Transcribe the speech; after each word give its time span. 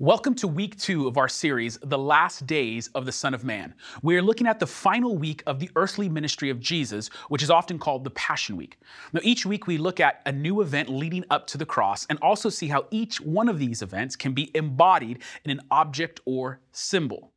Welcome 0.00 0.34
to 0.36 0.48
week 0.48 0.76
two 0.76 1.06
of 1.06 1.16
our 1.18 1.28
series, 1.28 1.78
The 1.80 1.96
Last 1.96 2.48
Days 2.48 2.88
of 2.96 3.06
the 3.06 3.12
Son 3.12 3.32
of 3.32 3.44
Man. 3.44 3.72
We 4.02 4.16
are 4.16 4.22
looking 4.22 4.48
at 4.48 4.58
the 4.58 4.66
final 4.66 5.16
week 5.16 5.44
of 5.46 5.60
the 5.60 5.70
earthly 5.76 6.08
ministry 6.08 6.50
of 6.50 6.58
Jesus, 6.58 7.06
which 7.28 7.44
is 7.44 7.50
often 7.50 7.78
called 7.78 8.02
the 8.02 8.10
Passion 8.10 8.56
Week. 8.56 8.76
Now, 9.12 9.20
each 9.22 9.46
week 9.46 9.68
we 9.68 9.78
look 9.78 10.00
at 10.00 10.20
a 10.26 10.32
new 10.32 10.62
event 10.62 10.88
leading 10.88 11.24
up 11.30 11.46
to 11.46 11.58
the 11.58 11.64
cross 11.64 12.06
and 12.10 12.18
also 12.22 12.48
see 12.48 12.66
how 12.66 12.86
each 12.90 13.20
one 13.20 13.48
of 13.48 13.60
these 13.60 13.82
events 13.82 14.16
can 14.16 14.32
be 14.32 14.50
embodied 14.56 15.22
in 15.44 15.52
an 15.52 15.60
object 15.70 16.18
or 16.24 16.58
symbol. 16.72 17.33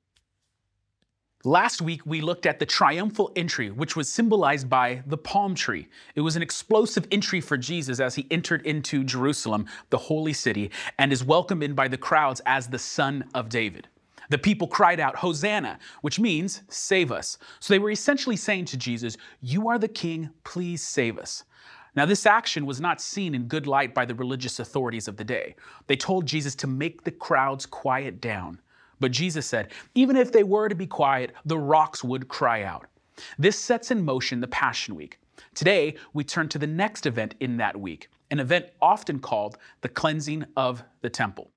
Last 1.48 1.82
week, 1.82 2.02
we 2.06 2.20
looked 2.20 2.46
at 2.46 2.60
the 2.60 2.66
triumphal 2.66 3.32
entry, 3.38 3.72
which 3.72 3.96
was 3.96 4.10
symbolized 4.10 4.70
by 4.70 5.02
the 5.08 5.18
palm 5.18 5.56
tree. 5.56 5.88
It 6.14 6.20
was 6.20 6.36
an 6.36 6.42
explosive 6.42 7.08
entry 7.10 7.40
for 7.40 7.56
Jesus 7.56 8.02
as 8.02 8.16
he 8.16 8.28
entered 8.30 8.66
into 8.66 9.06
Jerusalem, 9.06 9.66
the 9.90 9.98
holy 9.98 10.34
city, 10.34 10.72
and 11.00 11.14
is 11.14 11.24
welcomed 11.24 11.64
in 11.64 11.74
by 11.74 11.88
the 11.88 11.98
crowds 11.98 12.42
as 12.46 12.68
the 12.68 12.78
Son 12.78 13.24
of 13.34 13.48
David. 13.48 13.88
The 14.30 14.38
people 14.38 14.68
cried 14.68 15.00
out, 15.00 15.16
Hosanna, 15.16 15.80
which 16.02 16.20
means 16.20 16.64
save 16.68 17.14
us. 17.14 17.38
So 17.62 17.74
they 17.74 17.80
were 17.80 17.92
essentially 17.92 18.36
saying 18.36 18.66
to 18.66 18.78
Jesus, 18.78 19.16
You 19.40 19.70
are 19.70 19.80
the 19.80 19.88
king, 19.88 20.32
please 20.44 20.84
save 20.84 21.18
us. 21.18 21.46
Now, 21.96 22.06
this 22.06 22.26
action 22.26 22.66
was 22.66 22.82
not 22.82 23.00
seen 23.00 23.34
in 23.34 23.48
good 23.48 23.68
light 23.68 23.94
by 23.94 24.04
the 24.04 24.16
religious 24.16 24.60
authorities 24.60 25.08
of 25.08 25.16
the 25.16 25.24
day. 25.24 25.56
They 25.88 25.96
told 25.96 26.26
Jesus 26.26 26.56
to 26.56 26.68
make 26.68 27.06
the 27.06 27.12
crowds 27.12 27.66
quiet 27.66 28.20
down. 28.20 28.60
But 29.00 29.12
Jesus 29.12 29.46
said, 29.46 29.72
even 29.96 30.16
if 30.16 30.32
they 30.32 30.44
were 30.44 30.70
to 30.70 30.76
be 30.76 30.88
quiet, 30.88 31.34
the 31.46 31.58
rocks 31.58 32.04
would 32.04 32.28
cry 32.28 32.64
out. 32.64 32.88
This 33.38 33.58
sets 33.58 33.92
in 33.92 34.04
motion 34.04 34.42
the 34.42 34.48
Passion 34.48 34.96
Week. 34.96 35.20
Today, 35.54 35.96
we 36.14 36.24
turn 36.24 36.50
to 36.50 36.60
the 36.60 36.68
next 36.68 37.06
event 37.06 37.36
in 37.40 37.58
that 37.58 37.80
week, 37.80 38.10
an 38.32 38.40
event 38.40 38.68
often 38.82 39.20
called 39.20 39.58
the 39.82 39.90
cleansing 39.90 40.46
of 40.56 40.84
the 41.02 41.10
temple. 41.10 41.52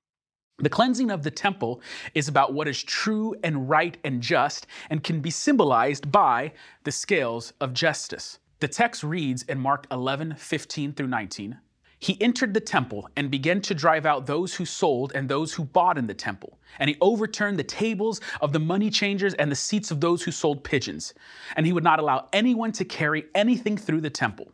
The 0.57 0.69
cleansing 0.69 1.09
of 1.09 1.23
the 1.23 1.31
temple 1.31 1.81
is 2.13 2.27
about 2.27 2.53
what 2.53 2.67
is 2.67 2.83
true 2.83 3.35
and 3.43 3.67
right 3.67 3.97
and 4.03 4.21
just 4.21 4.67
and 4.91 5.03
can 5.03 5.19
be 5.19 5.31
symbolized 5.31 6.11
by 6.11 6.53
the 6.83 6.91
scales 6.91 7.53
of 7.59 7.73
justice. 7.73 8.37
The 8.59 8.67
text 8.67 9.03
reads 9.03 9.41
in 9.43 9.59
Mark 9.59 9.87
11, 9.89 10.35
15 10.35 10.93
through 10.93 11.07
19. 11.07 11.57
He 12.01 12.19
entered 12.19 12.55
the 12.55 12.59
temple 12.59 13.07
and 13.15 13.29
began 13.29 13.61
to 13.61 13.75
drive 13.75 14.07
out 14.07 14.25
those 14.25 14.55
who 14.55 14.65
sold 14.65 15.11
and 15.13 15.29
those 15.29 15.53
who 15.53 15.63
bought 15.63 15.99
in 15.99 16.07
the 16.07 16.15
temple. 16.15 16.57
And 16.79 16.89
he 16.89 16.97
overturned 16.99 17.59
the 17.59 17.63
tables 17.63 18.19
of 18.41 18.53
the 18.53 18.59
money 18.59 18.89
changers 18.89 19.35
and 19.35 19.51
the 19.51 19.55
seats 19.55 19.91
of 19.91 20.01
those 20.01 20.23
who 20.23 20.31
sold 20.31 20.63
pigeons. 20.63 21.13
And 21.55 21.63
he 21.63 21.71
would 21.71 21.83
not 21.83 21.99
allow 21.99 22.27
anyone 22.33 22.71
to 22.71 22.85
carry 22.85 23.25
anything 23.35 23.77
through 23.77 24.01
the 24.01 24.09
temple. 24.09 24.51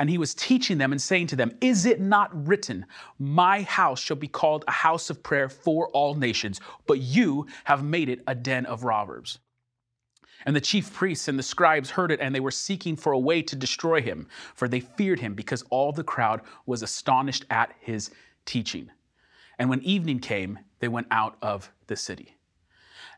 And 0.00 0.10
he 0.10 0.18
was 0.18 0.34
teaching 0.34 0.78
them 0.78 0.90
and 0.90 1.00
saying 1.00 1.28
to 1.28 1.36
them, 1.36 1.56
Is 1.60 1.86
it 1.86 2.00
not 2.00 2.48
written, 2.48 2.86
My 3.20 3.62
house 3.62 4.00
shall 4.00 4.16
be 4.16 4.26
called 4.26 4.64
a 4.66 4.72
house 4.72 5.10
of 5.10 5.22
prayer 5.22 5.48
for 5.48 5.90
all 5.90 6.16
nations, 6.16 6.60
but 6.88 6.98
you 6.98 7.46
have 7.62 7.84
made 7.84 8.08
it 8.08 8.24
a 8.26 8.34
den 8.34 8.66
of 8.66 8.82
robbers? 8.82 9.38
And 10.46 10.56
the 10.56 10.60
chief 10.60 10.92
priests 10.92 11.28
and 11.28 11.38
the 11.38 11.42
scribes 11.42 11.90
heard 11.90 12.10
it, 12.10 12.20
and 12.20 12.34
they 12.34 12.40
were 12.40 12.50
seeking 12.50 12.96
for 12.96 13.12
a 13.12 13.18
way 13.18 13.42
to 13.42 13.56
destroy 13.56 14.00
him, 14.00 14.26
for 14.54 14.68
they 14.68 14.80
feared 14.80 15.20
him, 15.20 15.34
because 15.34 15.62
all 15.70 15.92
the 15.92 16.04
crowd 16.04 16.40
was 16.66 16.82
astonished 16.82 17.44
at 17.50 17.72
his 17.80 18.10
teaching. 18.46 18.90
And 19.58 19.68
when 19.68 19.82
evening 19.82 20.20
came, 20.20 20.58
they 20.78 20.88
went 20.88 21.08
out 21.10 21.36
of 21.42 21.70
the 21.86 21.96
city. 21.96 22.36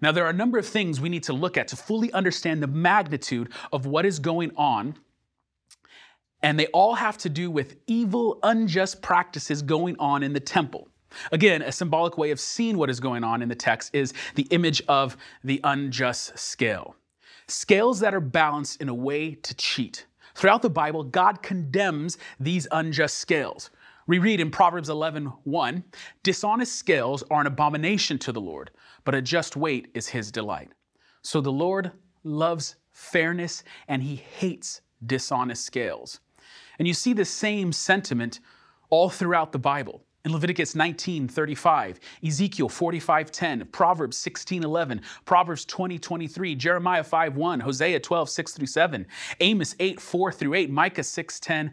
Now, 0.00 0.10
there 0.10 0.24
are 0.26 0.30
a 0.30 0.34
number 0.34 0.58
of 0.58 0.66
things 0.66 1.00
we 1.00 1.08
need 1.08 1.22
to 1.24 1.32
look 1.32 1.56
at 1.56 1.68
to 1.68 1.76
fully 1.76 2.12
understand 2.12 2.60
the 2.60 2.66
magnitude 2.66 3.52
of 3.72 3.86
what 3.86 4.04
is 4.04 4.18
going 4.18 4.50
on. 4.56 4.96
And 6.42 6.58
they 6.58 6.66
all 6.68 6.96
have 6.96 7.16
to 7.18 7.28
do 7.28 7.52
with 7.52 7.76
evil, 7.86 8.40
unjust 8.42 9.00
practices 9.00 9.62
going 9.62 9.94
on 10.00 10.24
in 10.24 10.32
the 10.32 10.40
temple. 10.40 10.88
Again, 11.30 11.62
a 11.62 11.70
symbolic 11.70 12.18
way 12.18 12.32
of 12.32 12.40
seeing 12.40 12.76
what 12.76 12.90
is 12.90 12.98
going 12.98 13.22
on 13.22 13.42
in 13.42 13.48
the 13.48 13.54
text 13.54 13.94
is 13.94 14.12
the 14.34 14.48
image 14.50 14.82
of 14.88 15.16
the 15.44 15.60
unjust 15.62 16.36
scale 16.36 16.96
scales 17.46 18.00
that 18.00 18.14
are 18.14 18.20
balanced 18.20 18.80
in 18.80 18.88
a 18.88 18.94
way 18.94 19.34
to 19.34 19.54
cheat. 19.54 20.06
Throughout 20.34 20.62
the 20.62 20.70
Bible, 20.70 21.04
God 21.04 21.42
condemns 21.42 22.18
these 22.40 22.66
unjust 22.70 23.18
scales. 23.18 23.70
We 24.06 24.18
read 24.18 24.40
in 24.40 24.50
Proverbs 24.50 24.88
11, 24.88 25.26
1, 25.44 25.84
dishonest 26.22 26.74
scales 26.76 27.22
are 27.30 27.40
an 27.40 27.46
abomination 27.46 28.18
to 28.20 28.32
the 28.32 28.40
Lord, 28.40 28.70
but 29.04 29.14
a 29.14 29.22
just 29.22 29.56
weight 29.56 29.88
is 29.94 30.08
his 30.08 30.32
delight. 30.32 30.72
So 31.22 31.40
the 31.40 31.52
Lord 31.52 31.92
loves 32.24 32.76
fairness 32.90 33.62
and 33.88 34.02
he 34.02 34.16
hates 34.16 34.80
dishonest 35.04 35.64
scales. 35.64 36.20
And 36.78 36.88
you 36.88 36.94
see 36.94 37.12
the 37.12 37.24
same 37.24 37.72
sentiment 37.72 38.40
all 38.90 39.08
throughout 39.08 39.52
the 39.52 39.58
Bible 39.58 40.02
in 40.24 40.32
Leviticus 40.32 40.74
19:35, 40.74 41.98
Ezekiel 42.24 42.68
45:10, 42.68 43.70
Proverbs 43.72 44.16
16, 44.16 44.62
11, 44.62 45.02
Proverbs 45.24 45.64
20, 45.64 45.98
Jeremiah 46.54 47.04
5:1, 47.04 47.60
Hosea 47.60 48.00
12:6 48.00 48.52
through 48.52 48.66
7, 48.66 49.06
Amos 49.40 49.74
8:4 49.80 50.32
through 50.32 50.54
8, 50.54 50.70
Micah 50.70 51.02
6:10 51.02 51.72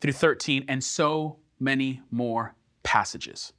through 0.00 0.12
13, 0.12 0.64
and 0.68 0.84
so 0.84 1.38
many 1.58 2.02
more 2.10 2.54
passages. 2.82 3.52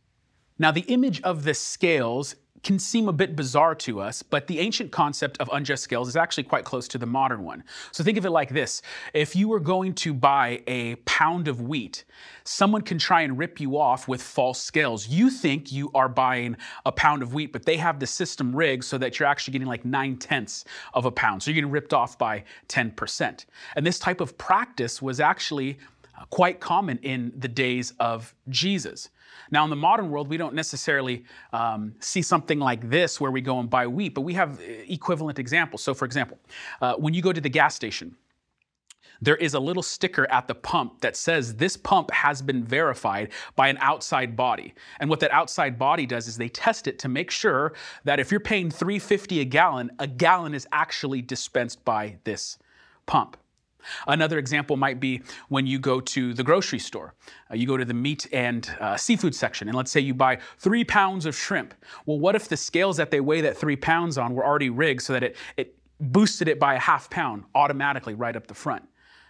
Now, 0.59 0.71
the 0.71 0.81
image 0.81 1.21
of 1.21 1.43
the 1.43 1.53
scales 1.53 2.35
can 2.67 2.77
seem 2.77 3.07
a 3.07 3.13
bit 3.13 3.33
bizarre 3.33 3.73
to 3.73 4.01
us, 4.01 4.21
but 4.21 4.47
the 4.47 4.59
ancient 4.59 4.91
concept 4.91 5.37
of 5.37 5.49
unjust 5.53 5.85
scales 5.85 6.09
is 6.09 6.17
actually 6.17 6.43
quite 6.43 6.65
close 6.65 6.85
to 6.89 6.97
the 6.97 7.05
modern 7.05 7.45
one. 7.45 7.63
So 7.93 8.03
think 8.03 8.17
of 8.17 8.25
it 8.25 8.29
like 8.29 8.49
this 8.49 8.81
if 9.13 9.37
you 9.37 9.47
were 9.47 9.61
going 9.61 9.93
to 9.93 10.13
buy 10.13 10.61
a 10.67 10.95
pound 11.05 11.47
of 11.47 11.61
wheat, 11.61 12.03
someone 12.43 12.81
can 12.81 12.97
try 12.97 13.21
and 13.21 13.37
rip 13.37 13.61
you 13.61 13.77
off 13.77 14.09
with 14.09 14.21
false 14.21 14.61
scales. 14.61 15.07
You 15.07 15.29
think 15.29 15.71
you 15.71 15.89
are 15.95 16.09
buying 16.09 16.57
a 16.85 16.91
pound 16.91 17.23
of 17.23 17.33
wheat, 17.33 17.53
but 17.53 17.63
they 17.63 17.77
have 17.77 18.01
the 18.01 18.07
system 18.07 18.53
rigged 18.53 18.83
so 18.83 18.97
that 18.97 19.17
you're 19.17 19.29
actually 19.29 19.53
getting 19.53 19.69
like 19.69 19.85
nine 19.85 20.17
tenths 20.17 20.65
of 20.93 21.05
a 21.05 21.11
pound. 21.11 21.41
So 21.41 21.51
you're 21.51 21.55
getting 21.55 21.71
ripped 21.71 21.93
off 21.93 22.17
by 22.17 22.43
10%. 22.67 23.45
And 23.77 23.87
this 23.87 23.97
type 23.97 24.19
of 24.19 24.37
practice 24.37 25.01
was 25.01 25.21
actually 25.21 25.77
quite 26.29 26.59
common 26.59 26.99
in 26.99 27.31
the 27.37 27.47
days 27.47 27.93
of 27.99 28.33
Jesus. 28.49 29.09
Now, 29.51 29.63
in 29.63 29.69
the 29.69 29.75
modern 29.75 30.09
world, 30.09 30.27
we 30.27 30.37
don't 30.37 30.53
necessarily 30.53 31.23
um, 31.53 31.93
see 31.99 32.21
something 32.21 32.59
like 32.59 32.89
this 32.89 33.21
where 33.21 33.31
we 33.31 33.41
go 33.41 33.59
and 33.59 33.69
buy 33.69 33.87
wheat, 33.87 34.13
but 34.13 34.21
we 34.21 34.33
have 34.33 34.59
uh, 34.59 34.63
equivalent 34.87 35.39
examples. 35.39 35.81
So, 35.83 35.93
for 35.93 36.05
example, 36.05 36.37
uh, 36.81 36.95
when 36.95 37.13
you 37.13 37.21
go 37.21 37.31
to 37.31 37.41
the 37.41 37.49
gas 37.49 37.75
station, 37.75 38.15
there 39.21 39.35
is 39.37 39.53
a 39.53 39.59
little 39.59 39.83
sticker 39.83 40.29
at 40.31 40.47
the 40.47 40.55
pump 40.55 41.01
that 41.01 41.15
says 41.15 41.55
this 41.55 41.75
pump 41.75 42.11
has 42.11 42.41
been 42.41 42.63
verified 42.63 43.31
by 43.55 43.67
an 43.67 43.77
outside 43.79 44.35
body. 44.35 44.75
And 44.99 45.09
what 45.09 45.19
that 45.21 45.31
outside 45.31 45.79
body 45.79 46.05
does 46.05 46.27
is 46.27 46.37
they 46.37 46.49
test 46.49 46.87
it 46.87 46.99
to 46.99 47.07
make 47.07 47.31
sure 47.31 47.73
that 48.03 48.19
if 48.19 48.31
you're 48.31 48.39
paying 48.39 48.69
350 48.69 49.39
a 49.39 49.45
gallon, 49.45 49.91
a 49.99 50.07
gallon 50.07 50.53
is 50.53 50.67
actually 50.71 51.21
dispensed 51.21 51.83
by 51.83 52.17
this 52.25 52.59
pump. 53.05 53.37
Another 54.07 54.37
example 54.37 54.77
might 54.77 54.99
be 54.99 55.21
when 55.49 55.67
you 55.67 55.79
go 55.79 55.99
to 56.01 56.33
the 56.33 56.43
grocery 56.43 56.79
store. 56.79 57.13
Uh, 57.51 57.55
you 57.55 57.67
go 57.67 57.77
to 57.77 57.85
the 57.85 57.93
meat 57.93 58.27
and 58.33 58.75
uh, 58.79 58.97
seafood 58.97 59.35
section, 59.35 59.67
and 59.67 59.77
let's 59.77 59.91
say 59.91 59.99
you 59.99 60.13
buy 60.13 60.37
three 60.57 60.83
pounds 60.83 61.25
of 61.25 61.35
shrimp. 61.35 61.73
Well, 62.05 62.19
what 62.19 62.35
if 62.35 62.47
the 62.47 62.57
scales 62.57 62.97
that 62.97 63.11
they 63.11 63.19
weigh 63.19 63.41
that 63.41 63.57
three 63.57 63.75
pounds 63.75 64.17
on 64.17 64.33
were 64.33 64.45
already 64.45 64.69
rigged 64.69 65.01
so 65.01 65.13
that 65.13 65.23
it, 65.23 65.35
it 65.57 65.75
boosted 65.99 66.47
it 66.47 66.59
by 66.59 66.75
a 66.75 66.79
half 66.79 67.09
pound 67.09 67.43
automatically 67.55 68.13
right 68.13 68.35
up 68.35 68.47
the 68.47 68.53
front? 68.53 68.83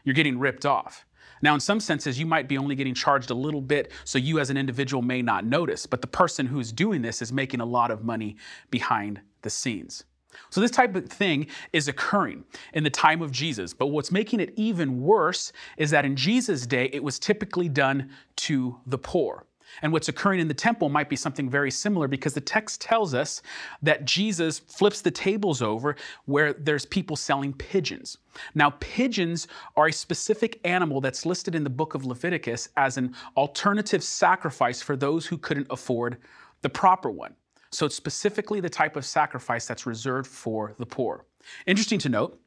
You're 0.04 0.16
getting 0.16 0.40
ripped 0.40 0.66
off. 0.66 1.06
Now, 1.42 1.54
in 1.54 1.60
some 1.60 1.80
senses, 1.80 2.20
you 2.20 2.26
might 2.26 2.48
be 2.48 2.58
only 2.58 2.76
getting 2.76 2.94
charged 2.94 3.30
a 3.30 3.36
little 3.36 3.62
bit, 3.62 3.92
so 4.06 4.18
you 4.18 4.40
as 4.40 4.50
an 4.50 4.58
individual 4.58 5.04
may 5.04 5.22
not 5.22 5.46
notice, 5.46 5.86
but 5.86 6.02
the 6.02 6.08
person 6.08 6.48
who's 6.48 6.72
doing 6.72 7.02
this 7.02 7.22
is 7.22 7.32
making 7.32 7.62
a 7.62 7.66
lot 7.66 7.92
of 7.92 8.04
money 8.04 8.38
behind 8.72 9.22
the 9.44 9.50
scenes. 9.50 10.04
So, 10.50 10.62
this 10.62 10.72
type 10.72 10.96
of 10.96 11.10
thing 11.10 11.48
is 11.74 11.88
occurring 11.88 12.44
in 12.74 12.84
the 12.84 12.90
time 12.90 13.22
of 13.22 13.32
Jesus. 13.32 13.74
But 13.74 13.88
what's 13.88 14.12
making 14.12 14.40
it 14.40 14.54
even 14.56 15.02
worse 15.02 15.52
is 15.78 15.92
that 15.92 16.06
in 16.06 16.16
Jesus' 16.16 16.66
day, 16.66 16.90
it 16.94 17.04
was 17.04 17.20
typically 17.20 17.70
done 17.70 18.10
to 18.38 18.78
the 18.86 18.98
poor. 18.98 19.46
And 19.82 19.92
what's 19.92 20.08
occurring 20.08 20.40
in 20.40 20.48
the 20.48 20.54
temple 20.54 20.90
might 20.90 21.10
be 21.10 21.16
something 21.16 21.50
very 21.50 21.72
similar 21.72 22.08
because 22.08 22.34
the 22.34 22.42
text 22.42 22.82
tells 22.82 23.14
us 23.14 23.42
that 23.82 24.06
Jesus 24.06 24.60
flips 24.60 25.02
the 25.02 25.12
tables 25.12 25.62
over 25.62 25.96
where 26.26 26.54
there's 26.54 26.86
people 26.86 27.16
selling 27.16 27.54
pigeons. 27.54 28.18
Now, 28.56 28.72
pigeons 28.80 29.48
are 29.76 29.88
a 29.88 29.94
specific 29.94 30.60
animal 30.64 31.02
that's 31.02 31.26
listed 31.26 31.56
in 31.56 31.64
the 31.64 31.70
book 31.70 31.96
of 31.96 32.06
Leviticus 32.06 32.70
as 32.78 32.98
an 32.98 33.16
alternative 33.36 34.04
sacrifice 34.04 34.82
for 34.82 34.96
those 34.96 35.26
who 35.26 35.38
couldn't 35.38 35.68
afford 35.70 36.18
the 36.62 36.70
proper 36.70 37.12
one. 37.12 37.36
So 37.70 37.86
it's 37.86 37.96
specifically 37.96 38.60
the 38.60 38.70
type 38.70 38.96
of 38.96 39.06
sacrifice 39.06 39.66
that's 39.66 39.86
reserved 39.86 40.28
for 40.28 40.74
the 40.78 40.86
poor. 40.86 41.26
Interesting 41.66 42.00
to 42.00 42.10
note, 42.10 42.40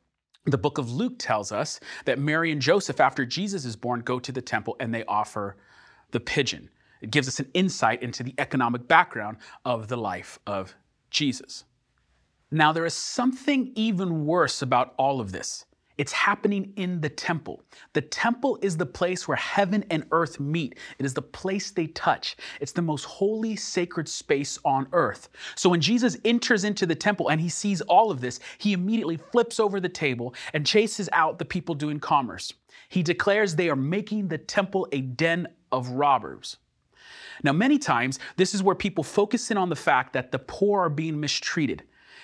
the 0.47 0.59
book 0.59 0.79
of 0.79 0.91
Luke 0.91 1.15
tells 1.19 1.53
us 1.53 1.81
that 2.07 2.19
Mary 2.19 2.51
and 2.51 2.63
Joseph, 2.63 3.01
after 3.01 3.27
Jesus 3.27 3.65
is 3.65 3.77
born, 3.77 4.01
go 4.01 4.19
to 4.19 4.33
the 4.33 4.41
temple 4.41 4.77
and 4.81 4.93
they 4.93 5.05
offer 5.05 5.57
the 6.13 6.21
pigeon. 6.21 6.71
It 7.03 7.11
gives 7.11 7.29
us 7.29 7.41
an 7.41 7.51
insight 7.55 8.03
into 8.03 8.23
the 8.23 8.35
economic 8.39 8.89
background 8.89 9.39
of 9.65 9.89
the 9.89 9.97
life 9.97 10.39
of 10.47 10.75
Jesus. 11.11 11.65
Now, 12.51 12.73
there 12.73 12.85
is 12.85 12.95
something 12.95 13.73
even 13.75 14.27
worse 14.27 14.61
about 14.63 14.95
all 14.97 15.21
of 15.21 15.33
this. 15.33 15.67
It's 16.01 16.13
happening 16.13 16.73
in 16.77 17.03
the 17.03 17.11
temple. 17.11 17.63
The 17.93 18.01
temple 18.01 18.59
is 18.63 18.79
the 18.79 18.87
place 18.87 19.29
where 19.29 19.37
heaven 19.37 19.85
and 19.91 20.07
earth 20.13 20.41
meet. 20.41 20.79
It 20.99 21.05
is 21.05 21.13
the 21.13 21.21
place 21.21 21.73
they 21.73 21.89
touch. 21.89 22.39
It's 22.59 22.73
the 22.73 22.81
most 22.81 23.05
holy, 23.05 23.55
sacred 23.55 24.09
space 24.09 24.59
on 24.65 24.87
earth. 24.95 25.29
So 25.57 25.69
when 25.69 25.83
Jesus 25.83 26.17
enters 26.25 26.65
into 26.65 26.87
the 26.87 26.95
temple 26.95 27.29
and 27.29 27.39
he 27.39 27.51
sees 27.51 27.83
all 27.83 28.11
of 28.11 28.23
this, 28.23 28.41
he 28.57 28.73
immediately 28.73 29.19
flips 29.19 29.61
over 29.61 29.79
the 29.79 29.91
table 29.91 30.35
and 30.55 30.67
chases 30.67 31.11
out 31.13 31.39
the 31.39 31.45
people 31.45 31.75
doing 31.75 32.01
commerce. 32.01 32.55
He 32.89 33.03
declares 33.03 33.55
they 33.55 33.69
are 33.69 33.77
making 33.77 34.29
the 34.29 34.39
temple 34.39 34.89
a 34.93 35.03
den 35.03 35.49
of 35.71 35.91
robbers. 35.91 36.57
Now, 37.43 37.53
many 37.53 37.79
times, 37.79 38.19
this 38.37 38.55
is 38.55 38.63
where 38.63 38.75
people 38.75 39.05
focus 39.05 39.51
in 39.51 39.59
on 39.59 39.69
the 39.69 39.77
fact 39.77 40.15
that 40.15 40.33
the 40.33 40.39
poor 40.39 40.81
are 40.81 40.89
being 40.89 41.21
mistreated. 41.21 41.83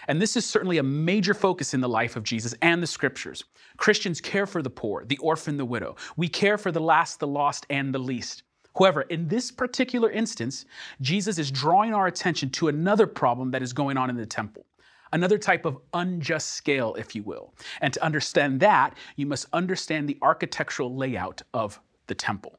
And 0.08 0.20
this 0.20 0.37
is 0.37 0.44
certainly 0.44 0.79
a 0.79 0.82
major 0.82 1.35
focus 1.35 1.75
in 1.75 1.81
the 1.81 1.88
life 1.88 2.17
of 2.17 2.23
Jesus 2.23 2.55
and 2.62 2.82
the 2.82 2.87
scriptures. 2.87 3.44
Christians 3.76 4.20
care 4.20 4.47
for 4.47 4.62
the 4.62 4.70
poor, 4.70 5.05
the 5.05 5.19
orphan, 5.19 5.56
the 5.56 5.64
widow. 5.64 5.97
We 6.17 6.29
care 6.29 6.58
for 6.58 6.73
the 6.73 6.81
last, 6.81 7.20
the 7.20 7.26
lost, 7.26 7.67
and 7.70 7.94
the 7.94 7.99
least. 7.99 8.43
However, 8.79 9.03
in 9.03 9.29
this 9.29 9.50
particular 9.50 10.11
instance, 10.11 10.67
Jesus 11.00 11.38
is 11.38 11.50
drawing 11.50 11.94
our 11.94 12.06
attention 12.06 12.50
to 12.50 12.69
another 12.69 13.06
problem 13.06 13.50
that 13.53 13.62
is 13.62 13.73
going 13.73 13.97
on 13.97 14.11
in 14.11 14.17
the 14.17 14.26
temple. 14.26 14.67
Another 15.12 15.38
type 15.38 15.64
of 15.64 15.79
unjust 15.94 16.52
scale, 16.52 16.94
if 16.97 17.14
you 17.14 17.23
will. 17.23 17.55
And 17.81 17.93
to 17.94 18.05
understand 18.05 18.61
that, 18.61 18.97
you 19.17 19.25
must 19.25 19.47
understand 19.52 20.09
the 20.09 20.19
architectural 20.20 20.94
layout 20.94 21.43
of 21.55 21.81
the 22.06 22.14
temple. 22.14 22.59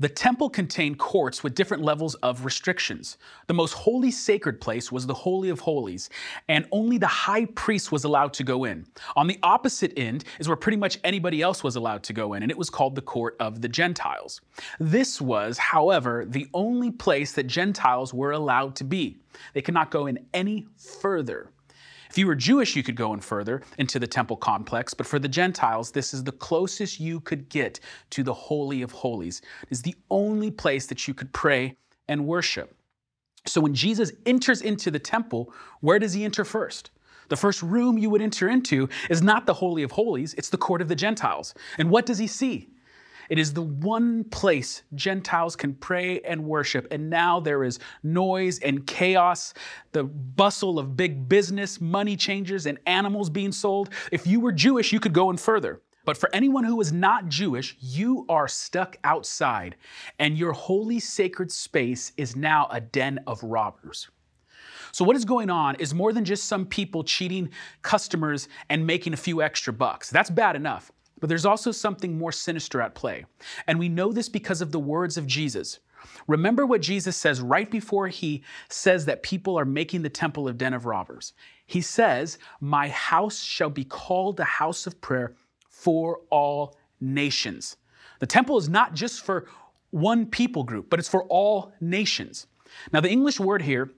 The 0.00 0.08
temple 0.08 0.50
contained 0.50 0.98
courts 0.98 1.44
with 1.44 1.54
different 1.54 1.84
levels 1.84 2.16
of 2.16 2.44
restrictions. 2.44 3.16
The 3.46 3.54
most 3.54 3.74
holy 3.74 4.10
sacred 4.10 4.60
place 4.60 4.90
was 4.90 5.06
the 5.06 5.14
Holy 5.14 5.50
of 5.50 5.60
Holies, 5.60 6.10
and 6.48 6.66
only 6.72 6.98
the 6.98 7.06
high 7.06 7.44
priest 7.44 7.92
was 7.92 8.02
allowed 8.02 8.32
to 8.34 8.42
go 8.42 8.64
in. 8.64 8.86
On 9.14 9.28
the 9.28 9.38
opposite 9.44 9.92
end 9.96 10.24
is 10.40 10.48
where 10.48 10.56
pretty 10.56 10.78
much 10.78 10.98
anybody 11.04 11.42
else 11.42 11.62
was 11.62 11.76
allowed 11.76 12.02
to 12.04 12.12
go 12.12 12.32
in, 12.32 12.42
and 12.42 12.50
it 12.50 12.58
was 12.58 12.70
called 12.70 12.96
the 12.96 13.02
court 13.02 13.36
of 13.38 13.60
the 13.60 13.68
Gentiles. 13.68 14.40
This 14.80 15.20
was, 15.20 15.58
however, 15.58 16.24
the 16.26 16.48
only 16.52 16.90
place 16.90 17.30
that 17.34 17.46
Gentiles 17.46 18.12
were 18.12 18.32
allowed 18.32 18.74
to 18.76 18.84
be. 18.84 19.18
They 19.52 19.62
could 19.62 19.74
not 19.74 19.92
go 19.92 20.06
in 20.06 20.26
any 20.34 20.66
further. 20.76 21.50
If 22.14 22.18
you 22.18 22.28
were 22.28 22.36
Jewish, 22.36 22.76
you 22.76 22.84
could 22.84 22.94
go 22.94 23.12
in 23.12 23.18
further 23.18 23.60
into 23.76 23.98
the 23.98 24.06
temple 24.06 24.36
complex, 24.36 24.94
but 24.94 25.04
for 25.04 25.18
the 25.18 25.26
Gentiles, 25.26 25.90
this 25.90 26.14
is 26.14 26.22
the 26.22 26.30
closest 26.30 27.00
you 27.00 27.18
could 27.18 27.48
get 27.48 27.80
to 28.10 28.22
the 28.22 28.32
Holy 28.32 28.82
of 28.82 28.92
Holies. 28.92 29.42
It 29.62 29.72
is 29.72 29.82
the 29.82 29.96
only 30.12 30.52
place 30.52 30.86
that 30.86 31.08
you 31.08 31.12
could 31.12 31.32
pray 31.32 31.76
and 32.06 32.24
worship. 32.24 32.76
So 33.46 33.60
when 33.60 33.74
Jesus 33.74 34.12
enters 34.26 34.62
into 34.62 34.92
the 34.92 34.98
temple, 35.00 35.52
where 35.80 35.98
does 35.98 36.12
he 36.12 36.24
enter 36.24 36.44
first? 36.44 36.92
The 37.30 37.36
first 37.36 37.64
room 37.64 37.98
you 37.98 38.10
would 38.10 38.22
enter 38.22 38.48
into 38.48 38.88
is 39.10 39.20
not 39.20 39.46
the 39.46 39.54
Holy 39.54 39.82
of 39.82 39.90
Holies, 39.90 40.34
it's 40.34 40.50
the 40.50 40.56
court 40.56 40.80
of 40.80 40.86
the 40.86 40.94
Gentiles. 40.94 41.52
And 41.78 41.90
what 41.90 42.06
does 42.06 42.18
he 42.18 42.28
see? 42.28 42.68
It 43.28 43.38
is 43.38 43.52
the 43.52 43.62
one 43.62 44.24
place 44.24 44.82
Gentiles 44.94 45.56
can 45.56 45.74
pray 45.74 46.20
and 46.20 46.44
worship. 46.44 46.88
And 46.90 47.10
now 47.10 47.40
there 47.40 47.64
is 47.64 47.78
noise 48.02 48.58
and 48.60 48.86
chaos, 48.86 49.54
the 49.92 50.04
bustle 50.04 50.78
of 50.78 50.96
big 50.96 51.28
business, 51.28 51.80
money 51.80 52.16
changers, 52.16 52.66
and 52.66 52.78
animals 52.86 53.30
being 53.30 53.52
sold. 53.52 53.90
If 54.12 54.26
you 54.26 54.40
were 54.40 54.52
Jewish, 54.52 54.92
you 54.92 55.00
could 55.00 55.12
go 55.12 55.30
in 55.30 55.36
further. 55.36 55.80
But 56.04 56.18
for 56.18 56.28
anyone 56.34 56.64
who 56.64 56.80
is 56.80 56.92
not 56.92 57.28
Jewish, 57.28 57.76
you 57.80 58.26
are 58.28 58.46
stuck 58.46 58.96
outside, 59.04 59.76
and 60.18 60.36
your 60.36 60.52
holy 60.52 61.00
sacred 61.00 61.50
space 61.50 62.12
is 62.16 62.36
now 62.36 62.68
a 62.70 62.80
den 62.80 63.20
of 63.26 63.42
robbers. 63.42 64.10
So, 64.92 65.04
what 65.04 65.16
is 65.16 65.24
going 65.24 65.50
on 65.50 65.76
is 65.76 65.94
more 65.94 66.12
than 66.12 66.24
just 66.24 66.44
some 66.44 66.66
people 66.66 67.02
cheating 67.04 67.50
customers 67.82 68.48
and 68.68 68.86
making 68.86 69.12
a 69.12 69.16
few 69.16 69.42
extra 69.42 69.72
bucks. 69.72 70.10
That's 70.10 70.30
bad 70.30 70.56
enough. 70.56 70.92
But 71.20 71.28
there's 71.28 71.46
also 71.46 71.72
something 71.72 72.18
more 72.18 72.32
sinister 72.32 72.80
at 72.80 72.94
play. 72.94 73.24
And 73.66 73.78
we 73.78 73.88
know 73.88 74.12
this 74.12 74.28
because 74.28 74.60
of 74.60 74.72
the 74.72 74.80
words 74.80 75.16
of 75.16 75.26
Jesus. 75.26 75.80
Remember 76.26 76.66
what 76.66 76.82
Jesus 76.82 77.16
says 77.16 77.40
right 77.40 77.70
before 77.70 78.08
he 78.08 78.42
says 78.68 79.06
that 79.06 79.22
people 79.22 79.58
are 79.58 79.64
making 79.64 80.02
the 80.02 80.10
temple 80.10 80.48
a 80.48 80.52
den 80.52 80.74
of 80.74 80.86
robbers. 80.86 81.32
He 81.66 81.80
says, 81.80 82.38
My 82.60 82.88
house 82.88 83.40
shall 83.40 83.70
be 83.70 83.84
called 83.84 84.38
a 84.40 84.44
house 84.44 84.86
of 84.86 85.00
prayer 85.00 85.34
for 85.68 86.20
all 86.30 86.76
nations. 87.00 87.76
The 88.20 88.26
temple 88.26 88.58
is 88.58 88.68
not 88.68 88.94
just 88.94 89.24
for 89.24 89.48
one 89.90 90.26
people 90.26 90.64
group, 90.64 90.90
but 90.90 90.98
it's 90.98 91.08
for 91.08 91.24
all 91.24 91.72
nations. 91.80 92.46
Now, 92.92 93.00
the 93.00 93.10
English 93.10 93.38
word 93.38 93.62
here 93.62 93.90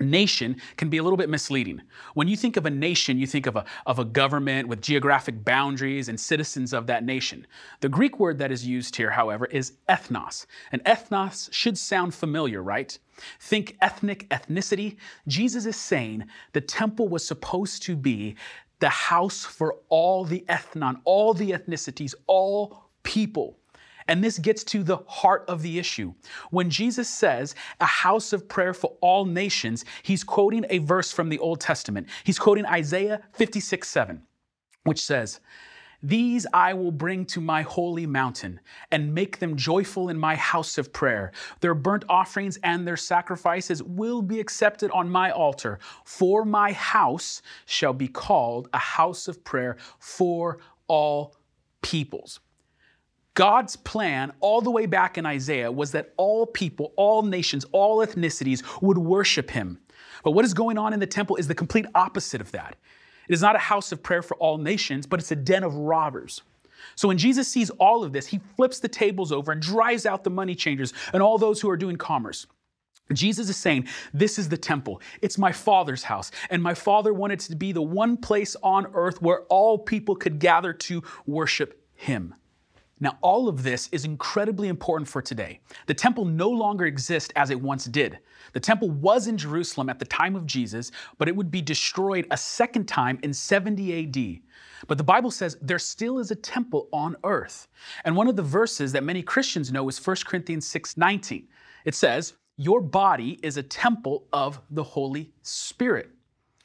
nation 0.00 0.56
can 0.76 0.88
be 0.88 0.98
a 0.98 1.02
little 1.02 1.16
bit 1.16 1.28
misleading. 1.28 1.82
When 2.14 2.28
you 2.28 2.36
think 2.36 2.56
of 2.56 2.66
a 2.66 2.70
nation, 2.70 3.18
you 3.18 3.26
think 3.26 3.46
of 3.46 3.56
a, 3.56 3.64
of 3.86 3.98
a 3.98 4.04
government 4.04 4.68
with 4.68 4.80
geographic 4.80 5.44
boundaries 5.44 6.08
and 6.08 6.18
citizens 6.18 6.72
of 6.72 6.86
that 6.86 7.04
nation. 7.04 7.46
The 7.80 7.88
Greek 7.88 8.18
word 8.18 8.38
that 8.38 8.52
is 8.52 8.66
used 8.66 8.96
here, 8.96 9.10
however, 9.10 9.46
is 9.46 9.74
ethnos. 9.88 10.46
And 10.72 10.82
ethnos 10.84 11.52
should 11.52 11.78
sound 11.78 12.14
familiar, 12.14 12.62
right? 12.62 12.98
Think 13.40 13.76
ethnic 13.80 14.28
ethnicity. 14.30 14.96
Jesus 15.28 15.66
is 15.66 15.76
saying 15.76 16.24
the 16.52 16.60
temple 16.60 17.08
was 17.08 17.26
supposed 17.26 17.82
to 17.84 17.96
be 17.96 18.36
the 18.80 18.88
house 18.88 19.44
for 19.44 19.76
all 19.90 20.24
the 20.24 20.44
ethnon, 20.48 21.00
all 21.04 21.34
the 21.34 21.50
ethnicities, 21.50 22.14
all 22.26 22.90
people. 23.02 23.58
And 24.10 24.24
this 24.24 24.40
gets 24.40 24.64
to 24.64 24.82
the 24.82 24.98
heart 25.06 25.44
of 25.46 25.62
the 25.62 25.78
issue. 25.78 26.12
When 26.50 26.68
Jesus 26.68 27.08
says 27.08 27.54
a 27.78 27.86
house 27.86 28.32
of 28.32 28.48
prayer 28.48 28.74
for 28.74 28.96
all 29.00 29.24
nations, 29.24 29.84
he's 30.02 30.24
quoting 30.24 30.66
a 30.68 30.78
verse 30.78 31.12
from 31.12 31.28
the 31.28 31.38
Old 31.38 31.60
Testament. 31.60 32.08
He's 32.24 32.38
quoting 32.38 32.66
Isaiah 32.66 33.22
56 33.34 33.88
7, 33.88 34.20
which 34.82 35.00
says, 35.00 35.40
these 36.02 36.46
I 36.54 36.72
will 36.72 36.92
bring 36.92 37.26
to 37.26 37.42
my 37.42 37.60
holy 37.60 38.06
mountain 38.06 38.58
and 38.90 39.14
make 39.14 39.38
them 39.38 39.54
joyful 39.54 40.08
in 40.08 40.18
my 40.18 40.34
house 40.34 40.78
of 40.78 40.94
prayer. 40.94 41.30
Their 41.60 41.74
burnt 41.74 42.04
offerings 42.08 42.58
and 42.64 42.88
their 42.88 42.96
sacrifices 42.96 43.82
will 43.82 44.22
be 44.22 44.40
accepted 44.40 44.90
on 44.92 45.10
my 45.10 45.30
altar. 45.30 45.78
For 46.04 46.46
my 46.46 46.72
house 46.72 47.42
shall 47.66 47.92
be 47.92 48.08
called 48.08 48.68
a 48.72 48.78
house 48.78 49.28
of 49.28 49.44
prayer 49.44 49.76
for 49.98 50.58
all 50.88 51.36
peoples. 51.82 52.40
God's 53.34 53.76
plan, 53.76 54.32
all 54.40 54.60
the 54.60 54.70
way 54.70 54.86
back 54.86 55.16
in 55.16 55.24
Isaiah, 55.24 55.70
was 55.70 55.92
that 55.92 56.12
all 56.16 56.46
people, 56.46 56.92
all 56.96 57.22
nations, 57.22 57.64
all 57.72 57.98
ethnicities 57.98 58.62
would 58.82 58.98
worship 58.98 59.50
him. 59.50 59.78
But 60.24 60.32
what 60.32 60.44
is 60.44 60.54
going 60.54 60.78
on 60.78 60.92
in 60.92 61.00
the 61.00 61.06
temple 61.06 61.36
is 61.36 61.48
the 61.48 61.54
complete 61.54 61.86
opposite 61.94 62.40
of 62.40 62.52
that. 62.52 62.76
It 63.28 63.32
is 63.32 63.42
not 63.42 63.56
a 63.56 63.60
house 63.60 63.92
of 63.92 64.02
prayer 64.02 64.22
for 64.22 64.36
all 64.38 64.58
nations, 64.58 65.06
but 65.06 65.20
it's 65.20 65.30
a 65.30 65.36
den 65.36 65.62
of 65.62 65.74
robbers. 65.74 66.42
So 66.96 67.08
when 67.08 67.18
Jesus 67.18 67.46
sees 67.46 67.70
all 67.70 68.02
of 68.02 68.12
this, 68.12 68.26
he 68.26 68.40
flips 68.56 68.80
the 68.80 68.88
tables 68.88 69.32
over 69.32 69.52
and 69.52 69.62
drives 69.62 70.06
out 70.06 70.24
the 70.24 70.30
money 70.30 70.54
changers 70.54 70.92
and 71.12 71.22
all 71.22 71.38
those 71.38 71.60
who 71.60 71.70
are 71.70 71.76
doing 71.76 71.96
commerce. 71.96 72.46
Jesus 73.12 73.48
is 73.48 73.56
saying, 73.56 73.88
This 74.14 74.38
is 74.38 74.48
the 74.48 74.56
temple. 74.56 75.00
It's 75.20 75.38
my 75.38 75.52
Father's 75.52 76.04
house. 76.04 76.30
And 76.48 76.62
my 76.62 76.74
Father 76.74 77.12
wanted 77.12 77.40
to 77.40 77.56
be 77.56 77.72
the 77.72 77.82
one 77.82 78.16
place 78.16 78.56
on 78.62 78.86
earth 78.94 79.20
where 79.20 79.42
all 79.44 79.78
people 79.78 80.14
could 80.14 80.38
gather 80.38 80.72
to 80.72 81.02
worship 81.26 81.82
him. 81.94 82.34
Now, 83.02 83.16
all 83.22 83.48
of 83.48 83.62
this 83.62 83.88
is 83.92 84.04
incredibly 84.04 84.68
important 84.68 85.08
for 85.08 85.22
today. 85.22 85.60
The 85.86 85.94
temple 85.94 86.26
no 86.26 86.50
longer 86.50 86.84
exists 86.84 87.32
as 87.34 87.50
it 87.50 87.60
once 87.60 87.86
did. 87.86 88.18
The 88.52 88.60
temple 88.60 88.90
was 88.90 89.26
in 89.26 89.38
Jerusalem 89.38 89.88
at 89.88 89.98
the 89.98 90.04
time 90.04 90.36
of 90.36 90.44
Jesus, 90.44 90.92
but 91.16 91.26
it 91.26 91.34
would 91.34 91.50
be 91.50 91.62
destroyed 91.62 92.26
a 92.30 92.36
second 92.36 92.86
time 92.86 93.18
in 93.22 93.32
70 93.32 94.04
AD. 94.04 94.42
But 94.86 94.98
the 94.98 95.04
Bible 95.04 95.30
says 95.30 95.56
there 95.62 95.78
still 95.78 96.18
is 96.18 96.30
a 96.30 96.36
temple 96.36 96.88
on 96.92 97.16
earth. 97.24 97.68
And 98.04 98.14
one 98.14 98.28
of 98.28 98.36
the 98.36 98.42
verses 98.42 98.92
that 98.92 99.02
many 99.02 99.22
Christians 99.22 99.72
know 99.72 99.88
is 99.88 99.98
1 99.98 100.26
Corinthians 100.26 100.66
6:19. 100.66 101.48
It 101.86 101.94
says, 101.94 102.34
"Your 102.56 102.82
body 102.82 103.40
is 103.42 103.56
a 103.56 103.62
temple 103.62 104.26
of 104.32 104.60
the 104.70 104.82
Holy 104.82 105.32
Spirit." 105.42 106.10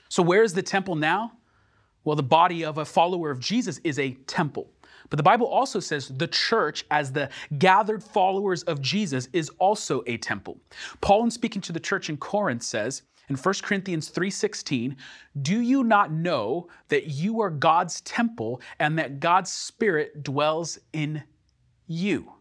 So 0.10 0.22
where 0.22 0.44
is 0.44 0.54
the 0.54 0.64
temple 0.64 0.96
now? 0.96 1.38
Well, 2.04 2.16
the 2.16 2.24
body 2.24 2.64
of 2.64 2.78
a 2.78 2.86
follower 2.86 3.32
of 3.32 3.40
Jesus 3.40 3.80
is 3.84 3.98
a 3.98 4.14
temple. 4.28 4.70
But 5.10 5.18
the 5.18 5.24
Bible 5.24 5.48
also 5.48 5.80
says 5.80 6.10
the 6.10 6.28
church, 6.28 6.86
as 6.92 7.12
the 7.12 7.30
gathered 7.58 8.04
followers 8.04 8.64
of 8.64 8.82
Jesus, 8.82 9.28
is 9.34 9.50
also 9.60 10.04
a 10.08 10.18
temple. 10.18 10.60
Paul, 11.02 11.24
in 11.24 11.32
speaking 11.32 11.62
to 11.64 11.72
the 11.72 11.80
church 11.80 12.10
in 12.10 12.18
Corinth, 12.18 12.64
says 12.64 13.04
in 13.30 13.36
1 13.36 13.64
Corinthians 13.64 14.10
3:16, 14.10 14.96
"Do 15.42 15.60
you 15.60 15.84
not 15.84 16.12
know 16.12 16.68
that 16.90 17.08
you 17.08 17.42
are 17.42 17.50
God's 17.50 18.02
temple 18.02 18.62
and 18.80 18.98
that 19.00 19.20
God's 19.20 19.52
Spirit 19.52 20.24
dwells 20.24 20.80
in 20.94 21.24
you?" 21.88 22.34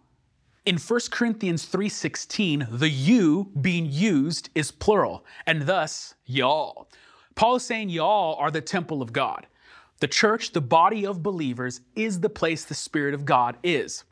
In 0.66 0.78
1 0.78 1.10
Corinthians 1.10 1.66
3:16, 1.66 2.66
the 2.70 2.88
you 2.88 3.50
being 3.60 3.86
used 3.90 4.48
is 4.54 4.70
plural, 4.70 5.24
and 5.46 5.62
thus 5.62 6.14
y'all. 6.24 6.88
Paul 7.34 7.56
is 7.56 7.64
saying 7.64 7.90
y'all 7.90 8.36
are 8.36 8.50
the 8.50 8.60
temple 8.60 9.02
of 9.02 9.12
God. 9.12 9.46
The 10.00 10.08
church, 10.08 10.52
the 10.52 10.60
body 10.60 11.06
of 11.06 11.22
believers, 11.22 11.80
is 11.94 12.20
the 12.20 12.28
place 12.28 12.64
the 12.64 12.74
Spirit 12.74 13.14
of 13.14 13.24
God 13.24 13.56
is. 13.62 14.04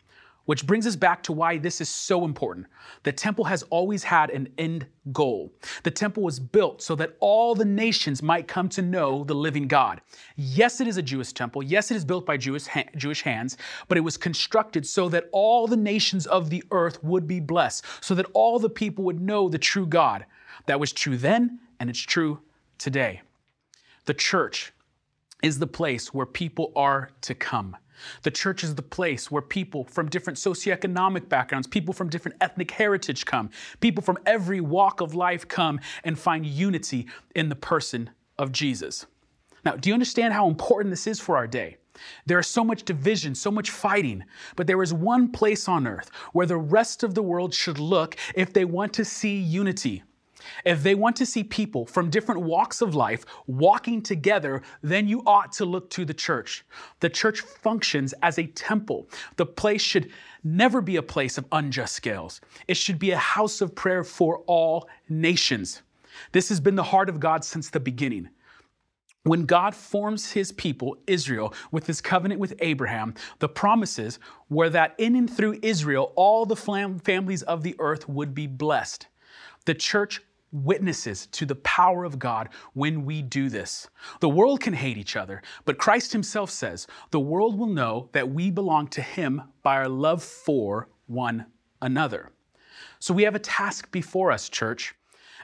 Which 0.45 0.67
brings 0.67 0.89
us 0.89 0.97
back 0.97 1.23
to 1.25 1.33
why 1.33 1.59
this 1.59 1.81
is 1.81 1.89
so 1.89 2.25
important. 2.25 2.67
The 3.05 3.13
temple 3.13 3.45
has 3.45 3.63
always 3.65 4.03
had 4.03 4.31
an 4.31 4.49
end 4.59 4.87
goal. 5.13 5.53
The 5.85 5.91
temple 5.91 6.25
was 6.25 6.41
built 6.41 6.83
so 6.83 6.97
that 6.97 7.17
all 7.21 7.55
the 7.55 7.65
nations 7.65 8.23
might 8.23 8.49
come 8.49 8.69
to 8.71 8.83
know 8.83 9.23
the 9.23 9.35
living 9.35 9.69
God. 9.69 10.01
Yes, 10.37 10.81
it 10.81 10.89
is 10.89 10.97
a 10.97 11.03
Jewish 11.03 11.33
temple. 11.33 11.63
Yes, 11.63 11.93
it 11.93 11.97
is 11.97 12.05
built 12.05 12.27
by 12.27 12.37
Jewish, 12.37 12.67
ha- 12.67 12.89
Jewish 12.97 13.23
hands, 13.23 13.57
but 13.87 13.97
it 13.97 14.03
was 14.03 14.17
constructed 14.17 14.85
so 14.85 15.09
that 15.11 15.29
all 15.31 15.69
the 15.69 15.77
nations 15.77 16.27
of 16.27 16.51
the 16.51 16.65
earth 16.73 17.03
would 17.05 17.29
be 17.29 17.39
blessed, 17.39 17.85
so 18.01 18.15
that 18.17 18.27
all 18.35 18.59
the 18.59 18.71
people 18.71 19.05
would 19.05 19.21
know 19.21 19.49
the 19.49 19.59
true 19.59 19.87
God. 19.87 20.27
That 20.67 20.81
was 20.81 20.93
true 20.93 21.17
then, 21.17 21.61
and 21.79 21.89
it's 21.89 22.01
true 22.01 22.41
today. 22.79 23.23
The 24.07 24.15
church 24.15 24.73
is 25.43 25.59
the 25.59 25.67
place 25.67 26.15
where 26.15 26.27
people 26.27 26.73
are 26.77 27.11
to 27.23 27.35
come. 27.35 27.77
The 28.23 28.31
church 28.31 28.65
is 28.65 28.75
the 28.75 28.83
place 28.83 29.31
where 29.31 29.43
people 29.43 29.85
from 29.85 30.09
different 30.09 30.39
socioeconomic 30.39 31.29
backgrounds, 31.29 31.67
people 31.67 31.95
from 31.95 32.09
different 32.09 32.37
ethnic 32.41 32.71
heritage 32.71 33.25
come, 33.25 33.51
people 33.81 34.03
from 34.03 34.19
every 34.27 34.61
walk 34.61 35.01
of 35.01 35.15
life 35.15 35.47
come 35.47 35.81
and 36.05 36.19
find 36.19 36.47
unity 36.47 37.07
in 37.35 37.49
the 37.49 37.57
person 37.57 38.11
of 38.39 38.53
Jesus. 38.53 39.07
Now, 39.65 39.77
do 39.77 39.89
you 39.89 39.95
understand 39.95 40.35
how 40.35 40.49
important 40.49 40.91
this 40.91 41.07
is 41.07 41.21
for 41.21 41.37
our 41.37 41.47
day? 41.47 41.77
There 42.27 42.39
is 42.39 42.47
so 42.47 42.65
much 42.65 42.85
division, 42.85 43.35
so 43.35 43.51
much 43.51 43.71
fighting, 43.71 44.25
but 44.57 44.67
there 44.67 44.83
is 44.83 44.95
one 44.95 45.31
place 45.31 45.69
on 45.69 45.87
earth 45.87 46.11
where 46.33 46.47
the 46.47 46.57
rest 46.57 47.03
of 47.03 47.15
the 47.15 47.23
world 47.23 47.55
should 47.55 47.79
look 47.79 48.17
if 48.35 48.53
they 48.53 48.65
want 48.65 48.93
to 48.95 49.05
see 49.05 49.37
unity. 49.37 50.03
If 50.65 50.83
they 50.83 50.95
want 50.95 51.17
to 51.17 51.27
see 51.27 51.45
people 51.45 51.87
from 51.87 52.11
different 52.11 52.43
walks 52.43 52.81
of 52.81 52.95
life 52.95 53.25
walking 53.47 54.03
together, 54.03 54.63
then 54.83 55.09
you 55.09 55.23
ought 55.27 55.53
to 55.53 55.65
look 55.65 55.91
to 55.91 56.05
the 56.05 56.15
church. 56.15 56.65
The 57.01 57.11
church 57.11 57.41
functions 57.41 58.15
as 58.23 58.39
a 58.39 58.47
temple. 58.47 59.09
The 59.37 59.47
place 59.47 59.83
should 59.83 60.11
never 60.45 60.81
be 60.81 60.97
a 60.97 61.03
place 61.03 61.39
of 61.39 61.47
unjust 61.53 61.95
scales, 61.95 62.41
it 62.69 62.77
should 62.77 62.99
be 62.99 63.11
a 63.13 63.19
house 63.19 63.61
of 63.61 63.75
prayer 63.75 64.05
for 64.05 64.39
all 64.47 64.89
nations. 65.09 65.83
This 66.33 66.49
has 66.49 66.61
been 66.61 66.75
the 66.75 66.83
heart 66.83 67.09
of 67.09 67.21
God 67.21 67.45
since 67.45 67.71
the 67.71 67.81
beginning. 67.81 68.29
When 69.25 69.47
God 69.47 69.75
forms 69.75 70.33
his 70.33 70.51
people, 70.51 70.97
Israel, 71.07 71.55
with 71.71 71.87
his 71.87 72.01
covenant 72.01 72.41
with 72.41 72.55
Abraham, 72.59 73.15
the 73.39 73.49
promises 73.49 74.19
were 74.51 74.69
that 74.71 74.97
in 74.99 75.15
and 75.15 75.31
through 75.31 75.61
Israel, 75.63 76.13
all 76.17 76.45
the 76.45 76.57
families 76.57 77.43
of 77.43 77.63
the 77.63 77.77
earth 77.79 78.09
would 78.09 78.35
be 78.35 78.49
blessed. 78.49 79.07
The 79.65 79.75
church 79.75 80.21
witnesses 80.53 81.27
to 81.29 81.47
the 81.47 81.57
power 81.57 82.05
of 82.05 82.19
God 82.19 82.51
when 82.75 83.05
we 83.05 83.23
do 83.23 83.49
this. 83.49 83.89
The 84.21 84.29
world 84.29 84.61
can 84.61 84.75
hate 84.75 84.99
each 84.99 85.17
other, 85.17 85.43
but 85.65 85.79
Christ 85.79 86.13
Himself 86.13 86.51
says 86.51 86.87
the 87.11 87.21
world 87.21 87.59
will 87.59 87.67
know 87.67 88.09
that 88.13 88.31
we 88.31 88.51
belong 88.51 88.89
to 88.89 89.03
Him 89.03 89.43
by 89.63 89.77
our 89.77 89.89
love 89.89 90.23
for 90.23 90.89
one 91.07 91.47
another. 91.81 92.31
So 92.99 93.15
we 93.15 93.25
have 93.25 93.35
a 93.35 93.41
task 93.41 93.91
before 93.91 94.31
us, 94.31 94.49
church, 94.49 94.95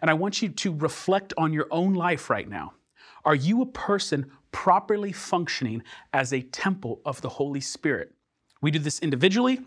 and 0.00 0.10
I 0.10 0.14
want 0.14 0.42
you 0.42 0.48
to 0.48 0.74
reflect 0.76 1.34
on 1.36 1.52
your 1.52 1.66
own 1.70 1.94
life 1.94 2.30
right 2.30 2.48
now. 2.48 2.74
Are 3.24 3.34
you 3.34 3.62
a 3.62 3.66
person 3.66 4.30
properly 4.52 5.12
functioning 5.12 5.82
as 6.12 6.32
a 6.32 6.42
temple 6.42 7.00
of 7.04 7.20
the 7.20 7.28
Holy 7.28 7.60
Spirit? 7.60 8.12
We 8.60 8.70
do 8.70 8.78
this 8.78 9.00
individually 9.00 9.60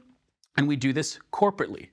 and 0.58 0.68
we 0.68 0.76
do 0.76 0.94
this 0.94 1.20
corporately. 1.32 1.90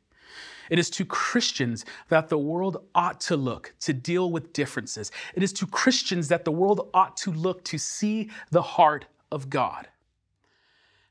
It 0.71 0.79
is 0.79 0.91
to 0.91 1.05
Christians 1.05 1.85
that 2.09 2.29
the 2.29 2.39
world 2.39 2.85
ought 2.95 3.21
to 3.23 3.37
look 3.37 3.75
to 3.81 3.93
deal 3.93 4.31
with 4.31 4.53
differences. 4.53 5.11
It 5.35 5.43
is 5.43 5.53
to 5.55 5.67
Christians 5.67 6.29
that 6.29 6.45
the 6.45 6.53
world 6.53 6.91
ought 6.95 7.17
to 7.19 7.33
look 7.33 7.65
to 7.65 7.79
see 7.79 8.31
the 8.51 8.63
heart 8.63 9.07
of 9.31 9.51
God. 9.51 9.89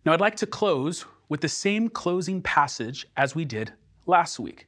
Now, 0.06 0.14
I'd 0.14 0.22
like 0.22 0.38
to 0.38 0.48
close 0.48 1.06
with 1.30 1.42
the 1.42 1.50
same 1.50 1.90
closing 1.90 2.42
passage 2.42 3.06
as 3.18 3.36
we 3.36 3.46
did 3.46 3.74
last 4.06 4.40
week. 4.40 4.68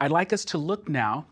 I'd 0.00 0.10
like 0.10 0.32
us 0.32 0.44
to 0.46 0.58
look 0.58 0.88
now 0.88 1.26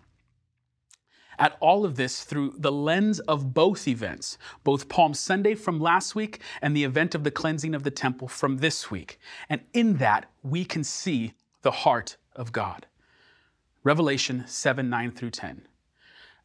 at 1.38 1.56
all 1.60 1.84
of 1.84 1.96
this 1.96 2.24
through 2.24 2.54
the 2.58 2.72
lens 2.72 3.20
of 3.20 3.54
both 3.54 3.86
events, 3.86 4.36
both 4.64 4.88
Palm 4.88 5.14
Sunday 5.14 5.54
from 5.54 5.80
last 5.80 6.14
week 6.14 6.40
and 6.60 6.76
the 6.76 6.84
event 6.84 7.14
of 7.14 7.24
the 7.24 7.30
cleansing 7.30 7.74
of 7.74 7.84
the 7.84 7.90
temple 7.90 8.28
from 8.28 8.58
this 8.58 8.90
week. 8.90 9.18
And 9.48 9.60
in 9.72 9.98
that, 9.98 10.30
we 10.42 10.64
can 10.64 10.84
see 10.84 11.34
the 11.62 11.70
heart 11.70 12.16
of 12.38 12.52
God. 12.52 12.86
Revelation 13.84 14.44
7 14.46 14.88
9 14.88 15.10
through 15.10 15.30
10. 15.30 15.66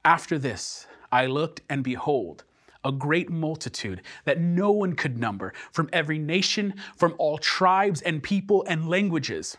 After 0.03 0.37
this, 0.37 0.87
I 1.11 1.27
looked, 1.27 1.61
and 1.69 1.83
behold, 1.83 2.43
a 2.83 2.91
great 2.91 3.29
multitude 3.29 4.01
that 4.25 4.41
no 4.41 4.71
one 4.71 4.93
could 4.93 5.17
number 5.17 5.53
from 5.71 5.89
every 5.93 6.19
nation, 6.19 6.73
from 6.97 7.15
all 7.17 7.37
tribes 7.37 8.01
and 8.01 8.21
people 8.21 8.65
and 8.67 8.89
languages, 8.89 9.57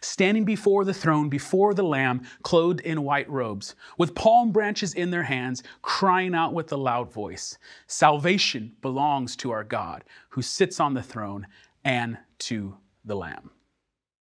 standing 0.00 0.44
before 0.44 0.84
the 0.84 0.94
throne, 0.94 1.28
before 1.28 1.74
the 1.74 1.82
Lamb, 1.82 2.22
clothed 2.42 2.80
in 2.80 3.04
white 3.04 3.30
robes, 3.30 3.76
with 3.98 4.14
palm 4.14 4.50
branches 4.50 4.94
in 4.94 5.10
their 5.10 5.22
hands, 5.22 5.62
crying 5.82 6.34
out 6.34 6.52
with 6.52 6.72
a 6.72 6.76
loud 6.76 7.12
voice 7.12 7.58
Salvation 7.86 8.74
belongs 8.80 9.36
to 9.36 9.50
our 9.50 9.64
God, 9.64 10.02
who 10.30 10.42
sits 10.42 10.80
on 10.80 10.94
the 10.94 11.02
throne, 11.02 11.46
and 11.84 12.18
to 12.38 12.76
the 13.04 13.14
Lamb. 13.14 13.50